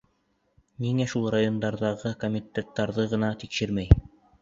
Ниңә 0.85 1.05
шул 1.11 1.27
райондарҙағы 1.35 2.17
комитеттарҙы 2.25 3.09
ғына 3.15 3.35
тикшермәй? 3.45 4.05